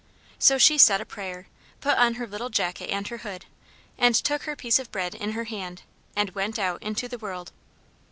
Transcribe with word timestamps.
So 0.39 0.57
she 0.57 0.79
said 0.79 0.99
a 0.99 1.05
prayer, 1.05 1.45
put 1.79 1.95
on 1.99 2.15
her 2.15 2.25
little 2.25 2.49
jacket 2.49 2.89
and 2.89 3.07
her 3.09 3.19
hood, 3.19 3.45
and 3.99 4.15
took 4.15 4.45
her 4.45 4.55
piece 4.55 4.79
of 4.79 4.91
bread 4.91 5.13
in 5.13 5.33
her 5.33 5.43
hand, 5.43 5.83
and 6.15 6.31
went 6.31 6.57
out 6.57 6.81
into 6.81 7.07
the 7.07 7.19
world. 7.19 7.51